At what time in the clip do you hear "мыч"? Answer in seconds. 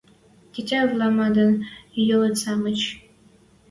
2.61-2.79